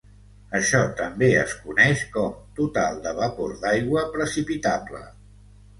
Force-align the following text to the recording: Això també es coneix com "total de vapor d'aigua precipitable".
Això 0.59 0.79
també 1.01 1.29
es 1.41 1.53
coneix 1.67 2.03
com 2.17 2.33
"total 2.61 2.99
de 3.05 3.15
vapor 3.23 3.55
d'aigua 3.67 4.09
precipitable". 4.19 5.07